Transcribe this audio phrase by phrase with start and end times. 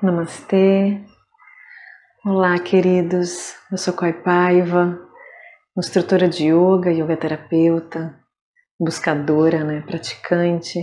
[0.00, 1.00] Namastê.
[2.24, 3.56] Olá, queridos.
[3.68, 4.96] Eu sou Koi Paiva,
[5.76, 8.16] instrutora de yoga, yoga terapeuta,
[8.78, 10.78] buscadora, né, praticante.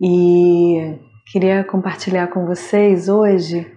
[0.00, 0.98] E
[1.30, 3.72] queria compartilhar com vocês hoje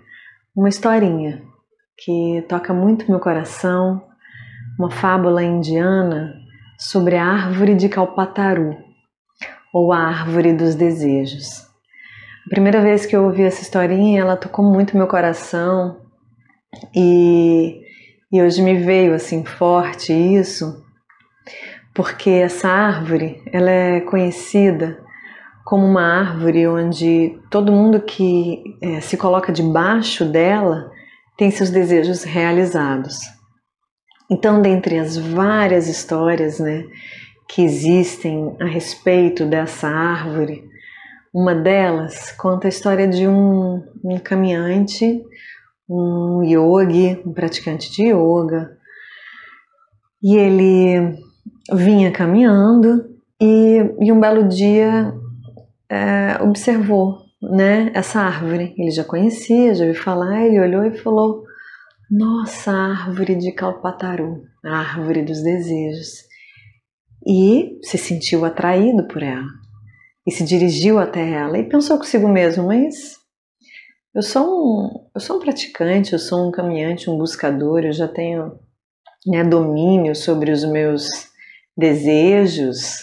[0.58, 1.44] uma historinha
[2.04, 4.04] que toca muito meu coração,
[4.80, 6.34] uma fábula indiana
[6.80, 8.76] sobre a árvore de Kalpataru,
[9.72, 11.72] ou a árvore dos desejos.
[12.54, 16.00] Primeira vez que eu ouvi essa historinha, ela tocou muito meu coração
[16.96, 17.82] e,
[18.32, 20.86] e hoje me veio assim forte isso,
[21.96, 25.00] porque essa árvore, ela é conhecida
[25.66, 30.92] como uma árvore onde todo mundo que é, se coloca debaixo dela
[31.36, 33.18] tem seus desejos realizados.
[34.30, 36.84] Então, dentre as várias histórias, né,
[37.50, 40.72] que existem a respeito dessa árvore,
[41.34, 45.24] uma delas conta a história de um, um caminhante,
[45.90, 48.78] um yogi, um praticante de yoga,
[50.22, 51.18] e ele
[51.74, 53.10] vinha caminhando
[53.42, 55.12] e, e um belo dia
[55.90, 58.76] é, observou né, essa árvore.
[58.78, 61.44] Ele já conhecia, já ouviu falar, ele olhou e falou:
[62.12, 66.24] Nossa, árvore de Kalpataru, a árvore dos desejos.
[67.26, 69.63] E se sentiu atraído por ela
[70.26, 73.18] e se dirigiu até ela e pensou consigo mesmo, mas
[74.16, 78.08] eu sou um, eu sou um praticante, eu sou um caminhante, um buscador, eu já
[78.08, 78.60] tenho
[79.26, 81.08] né, domínio sobre os meus
[81.76, 83.00] desejos,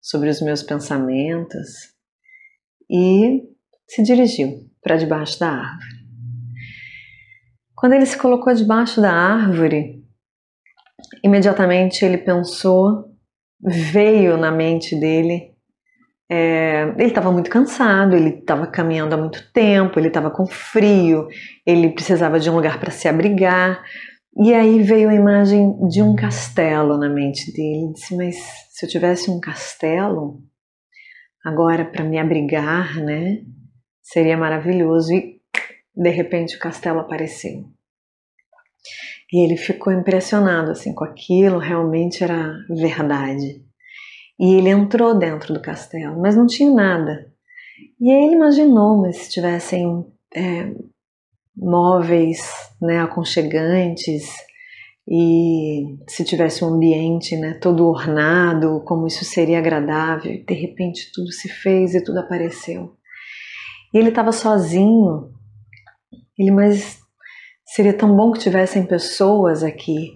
[0.00, 1.94] sobre os meus pensamentos
[2.90, 3.42] e
[3.88, 6.04] se dirigiu para debaixo da árvore.
[7.74, 10.04] Quando ele se colocou debaixo da árvore,
[11.22, 13.14] imediatamente ele pensou,
[13.60, 15.53] veio na mente dele
[16.30, 21.28] é, ele estava muito cansado, ele estava caminhando há muito tempo, ele estava com frio,
[21.66, 23.84] ele precisava de um lugar para se abrigar.
[24.36, 27.84] E aí veio a imagem de um castelo na mente dele.
[27.84, 28.36] Ele disse: Mas
[28.70, 30.42] se eu tivesse um castelo
[31.44, 33.42] agora para me abrigar, né?
[34.02, 35.12] Seria maravilhoso.
[35.12, 35.40] E
[35.94, 37.64] de repente o castelo apareceu.
[39.32, 43.62] E ele ficou impressionado assim com aquilo, realmente era verdade.
[44.38, 47.32] E ele entrou dentro do castelo, mas não tinha nada.
[48.00, 50.72] E aí ele imaginou, mas se tivessem é,
[51.56, 52.40] móveis
[52.80, 54.34] né, aconchegantes
[55.08, 60.32] e se tivesse um ambiente né, todo ornado, como isso seria agradável.
[60.32, 62.96] E de repente tudo se fez e tudo apareceu.
[63.92, 65.30] E ele estava sozinho.
[66.36, 66.98] Ele, mas
[67.64, 70.12] seria tão bom que tivessem pessoas aqui.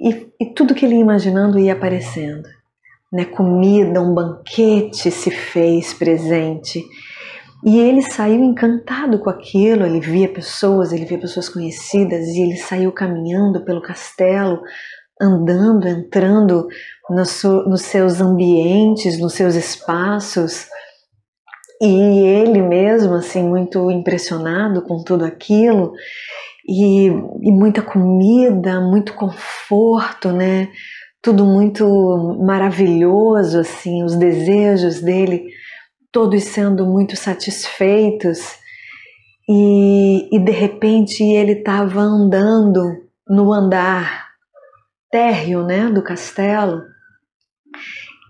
[0.00, 2.48] E, e tudo que ele ia imaginando ia aparecendo
[3.14, 6.84] né, comida, um banquete se fez presente.
[7.64, 12.56] E ele saiu encantado com aquilo, ele via pessoas, ele via pessoas conhecidas e ele
[12.56, 14.60] saiu caminhando pelo castelo,
[15.22, 16.66] andando, entrando
[17.08, 20.66] nos seus ambientes, nos seus espaços.
[21.80, 25.92] E ele mesmo, assim, muito impressionado com tudo aquilo,
[26.66, 30.68] e, e muita comida, muito conforto, né?
[31.24, 35.46] Tudo muito maravilhoso, assim, os desejos dele
[36.12, 38.40] todos sendo muito satisfeitos.
[39.48, 44.28] E, e de repente ele estava andando no andar
[45.10, 46.82] térreo né, do castelo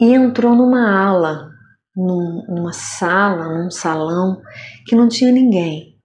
[0.00, 1.50] e entrou numa ala,
[1.96, 4.40] num, numa sala, num salão
[4.86, 5.98] que não tinha ninguém.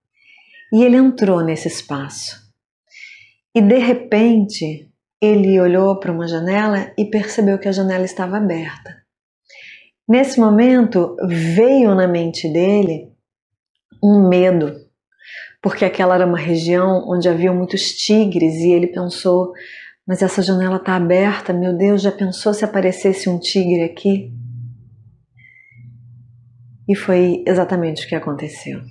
[0.74, 2.36] E ele entrou nesse espaço.
[3.54, 4.89] E de repente
[5.22, 8.98] ele olhou para uma janela e percebeu que a janela estava aberta.
[10.08, 13.12] Nesse momento, veio na mente dele
[14.04, 14.74] um medo,
[15.62, 19.52] porque aquela era uma região onde havia muitos tigres e ele pensou:
[20.08, 24.34] mas essa janela está aberta, meu Deus, já pensou se aparecesse um tigre aqui?
[26.88, 28.82] E foi exatamente o que aconteceu,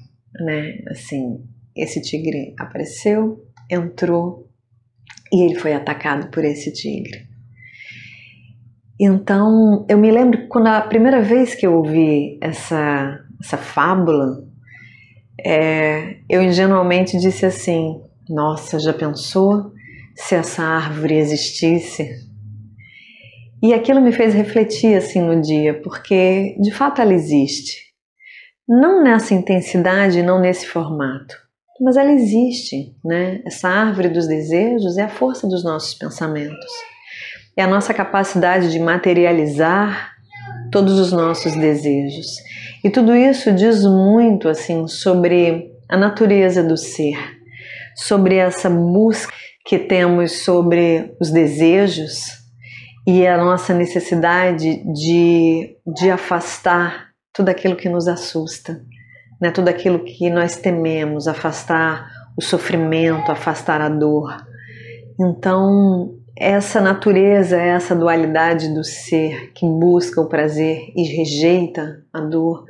[0.40, 0.78] né?
[0.88, 1.44] Assim,
[1.74, 4.47] esse tigre apareceu, entrou
[5.32, 7.26] e ele foi atacado por esse tigre.
[9.00, 14.44] Então, eu me lembro quando a primeira vez que eu ouvi essa, essa fábula,
[15.44, 19.72] é, eu ingenuamente disse assim: Nossa, já pensou
[20.16, 22.26] se essa árvore existisse?
[23.62, 27.76] E aquilo me fez refletir assim no dia, porque de fato ela existe.
[28.68, 31.47] Não nessa intensidade, não nesse formato
[31.80, 33.40] mas ela existe, né?
[33.46, 36.70] Essa árvore dos desejos é a força dos nossos pensamentos.
[37.56, 40.12] É a nossa capacidade de materializar
[40.70, 42.26] todos os nossos desejos.
[42.84, 47.16] E tudo isso diz muito assim sobre a natureza do ser,
[47.96, 49.32] sobre essa busca
[49.64, 52.38] que temos sobre os desejos
[53.06, 58.80] e a nossa necessidade de, de afastar tudo aquilo que nos assusta,
[59.40, 59.50] né?
[59.50, 64.36] tudo aquilo que nós tememos, afastar o sofrimento, afastar a dor.
[65.20, 72.64] Então, essa natureza, essa dualidade do ser que busca o prazer e rejeita a dor,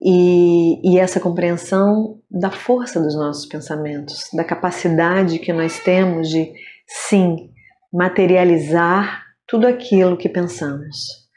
[0.00, 6.52] e, e, essa compreensão da força dos nossos pensamentos, da capacidade que nós temos de,
[6.86, 7.50] sim,
[7.92, 11.28] materializar tudo aquilo que pensamos,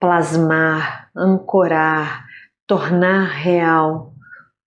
[0.00, 2.24] plasmar, ancorar,
[2.66, 4.14] tornar real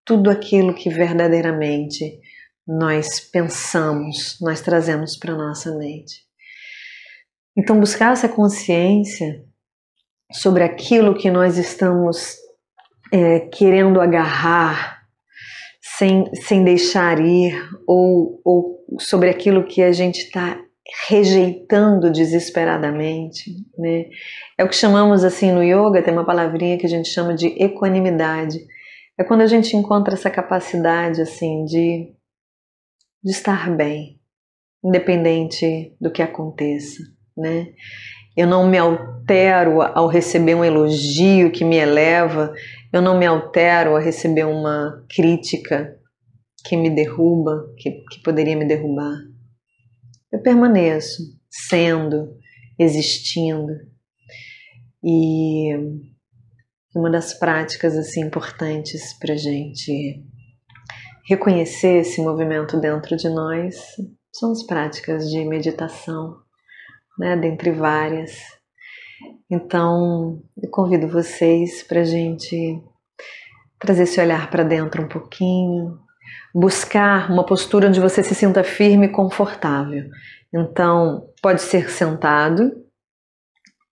[0.05, 2.19] tudo aquilo que verdadeiramente
[2.65, 6.25] nós pensamos, nós trazemos para nossa mente.
[7.57, 9.43] Então, buscar essa consciência
[10.31, 12.35] sobre aquilo que nós estamos
[13.11, 15.01] é, querendo agarrar
[15.81, 17.53] sem, sem deixar ir,
[17.87, 20.59] ou, ou sobre aquilo que a gente está
[21.07, 24.05] rejeitando desesperadamente, né?
[24.57, 27.47] É o que chamamos assim no yoga, tem uma palavrinha que a gente chama de
[27.61, 28.59] equanimidade.
[29.17, 32.13] É quando a gente encontra essa capacidade assim de,
[33.23, 34.19] de estar bem,
[34.83, 37.03] independente do que aconteça,
[37.35, 37.67] né?
[38.35, 42.53] Eu não me altero ao receber um elogio que me eleva,
[42.93, 45.97] eu não me altero a receber uma crítica
[46.63, 49.17] que me derruba, que, que poderia me derrubar.
[50.31, 52.37] Eu permaneço sendo,
[52.77, 53.73] existindo.
[55.03, 55.73] E
[56.95, 60.23] uma das práticas assim importantes para gente
[61.27, 63.75] reconhecer esse movimento dentro de nós
[64.33, 66.37] são as práticas de meditação,
[67.19, 68.37] né, dentre várias.
[69.49, 72.81] Então, eu convido vocês para gente
[73.79, 75.99] trazer esse olhar para dentro um pouquinho,
[76.53, 80.05] buscar uma postura onde você se sinta firme e confortável.
[80.53, 82.71] Então, pode ser sentado,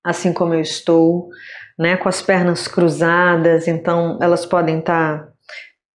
[0.03, 1.29] assim como eu estou,
[1.77, 5.31] né, com as pernas cruzadas, então elas podem estar tá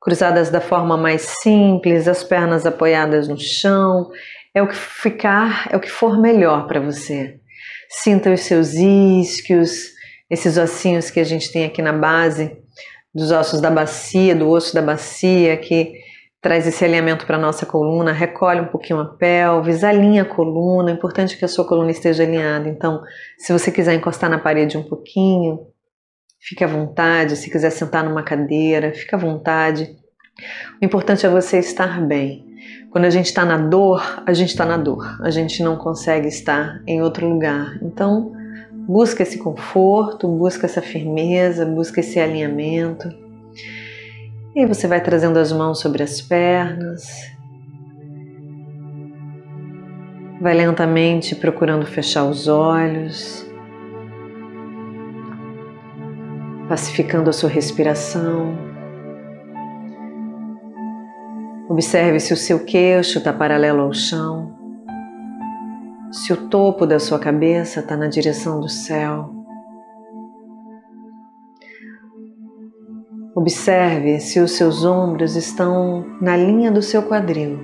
[0.01, 4.11] cruzadas da forma mais simples, as pernas apoiadas no chão,
[4.55, 7.39] é o que ficar, é o que for melhor para você.
[7.89, 9.91] Sinta os seus isquios,
[10.31, 12.57] esses ossinhos que a gente tem aqui na base
[13.15, 16.00] dos ossos da bacia, do osso da bacia, que
[16.41, 20.91] traz esse alinhamento para a nossa coluna, recolhe um pouquinho a pelvis, alinha a coluna,
[20.91, 22.69] é importante que a sua coluna esteja alinhada.
[22.69, 23.03] Então,
[23.39, 25.67] se você quiser encostar na parede um pouquinho,
[26.41, 27.37] fique à vontade.
[27.37, 29.97] Se quiser sentar numa cadeira, fique à vontade.
[30.81, 32.47] O importante é você estar bem.
[32.91, 35.19] Quando a gente está na dor, a gente está na dor.
[35.23, 37.79] A gente não consegue estar em outro lugar.
[37.83, 38.33] Então,
[38.89, 43.09] busca esse conforto, busca essa firmeza, busca esse alinhamento.
[44.55, 47.07] E você vai trazendo as mãos sobre as pernas.
[50.41, 53.47] Vai lentamente procurando fechar os olhos.
[56.69, 58.71] Pacificando a sua respiração.
[61.69, 64.59] Observe se o seu queixo está paralelo ao chão,
[66.11, 69.40] se o topo da sua cabeça está na direção do céu.
[73.35, 77.61] Observe se os seus ombros estão na linha do seu quadril,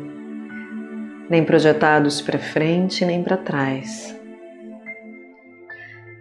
[1.28, 4.16] nem projetados para frente nem para trás.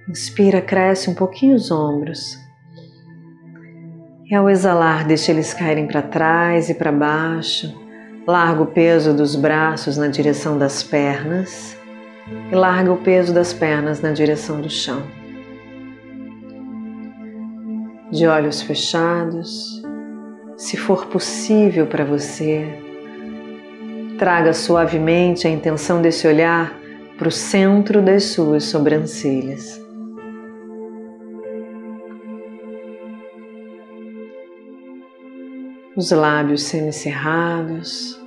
[0.10, 2.40] Inspira, cresce um pouquinho os ombros.
[4.25, 7.72] E ao exalar, deixa eles caírem para trás e para baixo.
[8.25, 11.78] Larga o peso dos braços na direção das pernas
[12.52, 15.04] e larga o peso das pernas na direção do chão.
[18.16, 19.82] De olhos fechados,
[20.56, 22.66] se for possível para você,
[24.18, 26.74] traga suavemente a intenção desse olhar
[27.18, 29.84] para o centro das suas sobrancelhas.
[35.98, 38.20] os lábios semicerrados,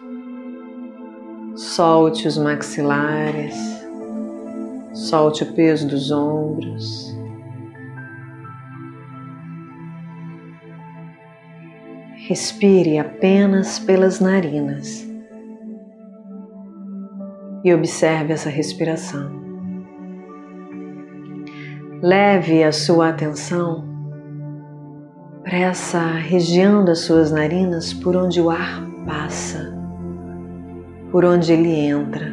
[1.54, 3.54] solte os maxilares,
[4.94, 7.07] solte o peso dos ombros.
[12.28, 15.10] Respire apenas pelas narinas
[17.64, 19.32] e observe essa respiração.
[22.02, 23.82] Leve a sua atenção
[25.42, 29.74] para essa região das suas narinas por onde o ar passa,
[31.10, 32.30] por onde ele entra.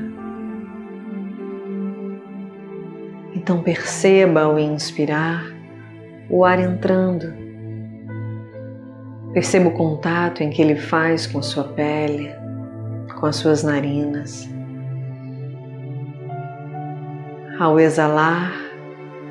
[3.33, 5.45] Então perceba ao inspirar
[6.29, 7.44] o ar entrando
[9.35, 12.33] Perceba o contato em que ele faz com sua pele,
[13.19, 14.49] com as suas narinas.
[17.59, 18.53] Ao exalar,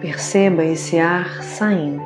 [0.02, 2.04] perceba esse ar saindo.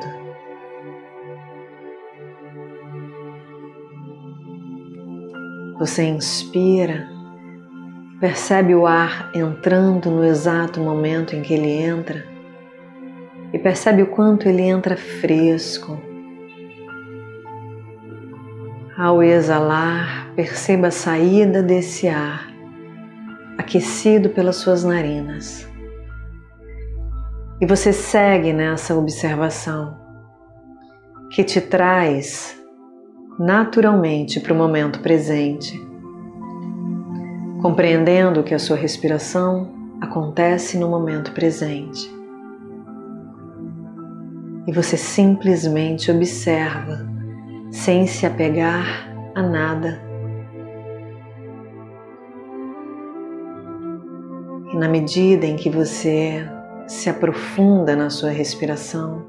[5.77, 7.05] Você inspira,
[8.21, 12.25] percebe o ar entrando no exato momento em que ele entra
[13.51, 16.08] e percebe o quanto ele entra fresco.
[18.99, 22.51] Ao exalar, perceba a saída desse ar,
[23.57, 25.65] aquecido pelas suas narinas.
[27.61, 29.97] E você segue nessa observação
[31.31, 32.61] que te traz
[33.39, 35.81] naturalmente para o momento presente,
[37.61, 42.13] compreendendo que a sua respiração acontece no momento presente.
[44.67, 47.08] E você simplesmente observa,
[47.71, 48.85] sem se apegar
[49.35, 50.01] a nada.
[54.71, 56.47] E na medida em que você
[56.87, 59.25] se aprofunda na sua respiração,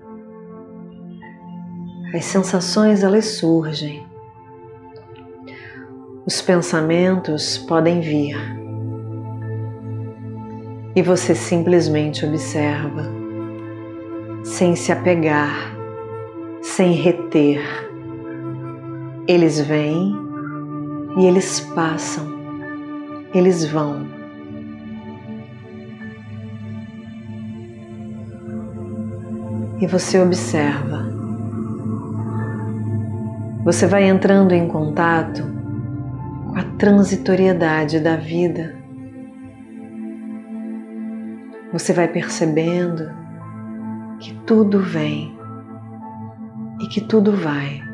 [2.15, 4.07] as sensações elas surgem.
[6.27, 8.37] Os pensamentos podem vir.
[10.95, 13.05] E você simplesmente observa,
[14.43, 15.73] sem se apegar,
[16.61, 17.90] sem reter.
[19.31, 20.13] Eles vêm
[21.19, 22.27] e eles passam,
[23.33, 24.21] eles vão.
[29.81, 31.11] e você observa.
[33.65, 35.43] Você vai entrando em contato
[36.47, 38.77] com a transitoriedade da vida.
[41.73, 43.11] Você vai percebendo
[44.19, 45.35] que tudo vem
[46.81, 47.90] e que tudo vai.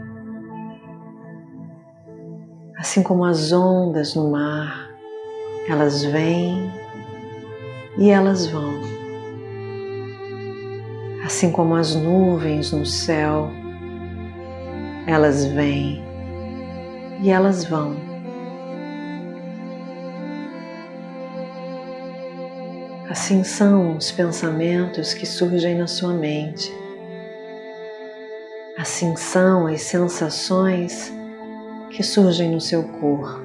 [2.76, 4.90] Assim como as ondas no mar,
[5.68, 6.72] elas vêm
[7.98, 8.96] e elas vão
[11.26, 13.50] assim como as nuvens no céu,
[15.08, 16.00] elas vêm
[17.20, 17.96] e elas vão.
[23.10, 26.72] Assim são os pensamentos que surgem na sua mente.
[28.78, 31.12] Assim são as sensações
[31.90, 33.44] que surgem no seu corpo.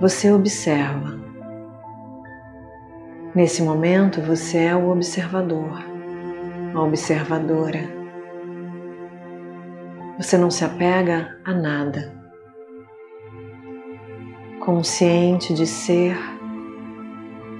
[0.00, 1.24] Você observa
[3.34, 5.84] Nesse momento você é o observador,
[6.72, 7.80] a observadora.
[10.16, 12.14] Você não se apega a nada.
[14.60, 16.16] Consciente de ser,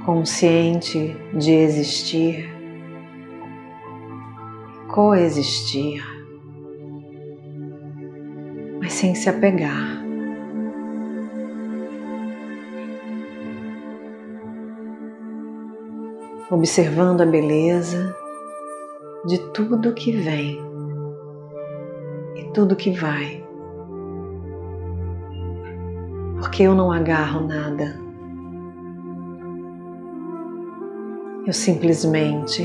[0.06, 2.48] consciente de existir,
[4.86, 6.04] coexistir,
[8.84, 10.04] mas sem se apegar.
[16.50, 18.14] observando a beleza
[19.24, 20.60] de tudo que vem
[22.36, 23.42] e tudo que vai.
[26.38, 27.98] Porque eu não agarro nada.
[31.44, 32.62] Eu simplesmente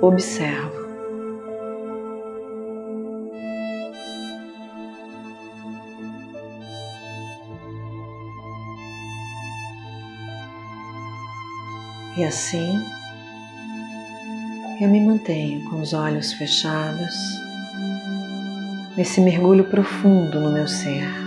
[0.00, 0.85] observo.
[12.16, 12.82] E assim
[14.80, 17.14] eu me mantenho com os olhos fechados
[18.96, 21.25] nesse mergulho profundo no meu ser.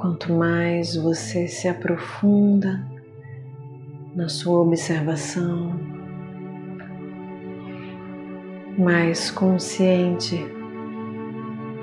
[0.00, 2.82] Quanto mais você se aprofunda
[4.16, 5.78] na sua observação,
[8.78, 10.42] mais consciente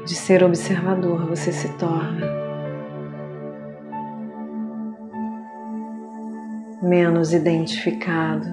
[0.04, 2.26] de ser observador você se torna.
[6.82, 8.48] Menos identificado,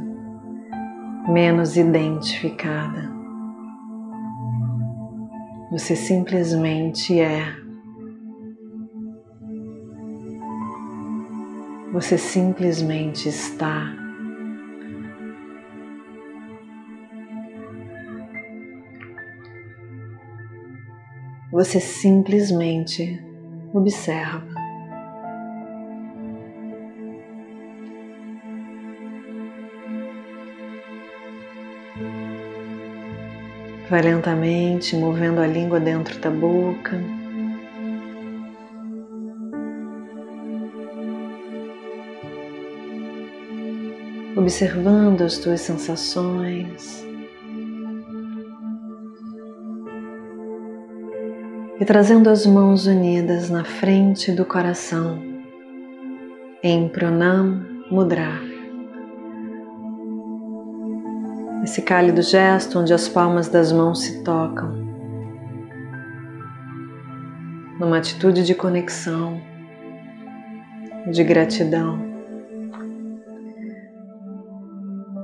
[1.27, 3.11] menos identificada.
[5.71, 7.64] Você simplesmente é.
[11.95, 13.95] Você simplesmente está.
[21.53, 23.25] Você simplesmente
[23.73, 24.45] observa.
[33.89, 37.24] Vai lentamente movendo a língua dentro da boca.
[44.45, 47.03] Observando as tuas sensações
[51.81, 55.19] e trazendo as mãos unidas na frente do coração
[56.63, 58.39] em Pranam Mudra.
[61.63, 64.75] Esse cálido gesto onde as palmas das mãos se tocam,
[67.81, 69.41] numa atitude de conexão,
[71.11, 72.14] de gratidão.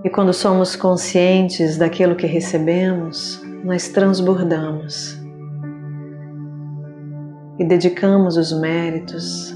[0.02, 5.20] E quando somos conscientes daquilo que recebemos, nós transbordamos
[7.58, 9.54] e dedicamos os méritos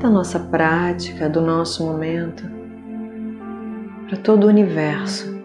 [0.00, 2.42] da nossa prática, do nosso momento,
[4.08, 5.38] para todo o universo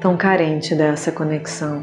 [0.00, 1.82] tão carente dessa conexão.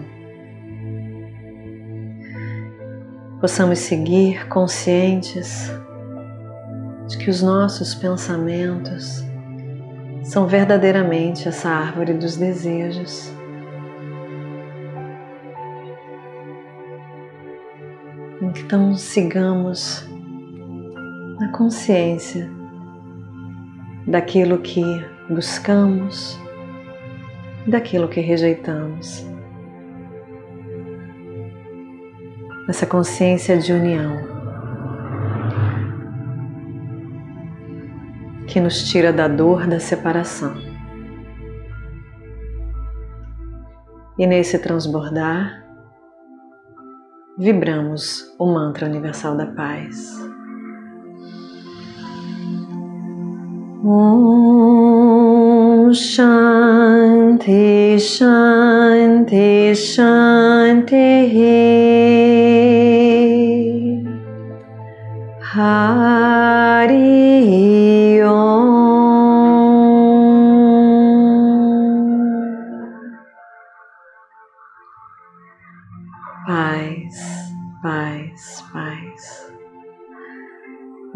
[3.39, 5.71] Possamos seguir conscientes
[7.11, 9.21] de que os nossos pensamentos
[10.23, 13.29] são verdadeiramente essa árvore dos desejos.
[18.41, 20.07] Então sigamos
[21.39, 22.49] na consciência
[24.07, 24.81] daquilo que
[25.29, 26.39] buscamos,
[27.67, 29.25] daquilo que rejeitamos.
[32.69, 34.30] Essa consciência de união.
[38.51, 40.53] Que nos tira da dor da separação.
[44.19, 45.63] E nesse transbordar,
[47.37, 50.19] vibramos o mantra universal da paz.
[53.83, 60.99] Om Shanti Shanti Shanti
[65.53, 67.40] Hari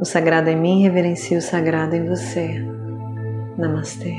[0.06, 2.64] O sagrado em mim reverencia o sagrado em você.
[3.58, 4.14] Namastê.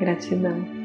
[0.00, 0.77] Gratidão.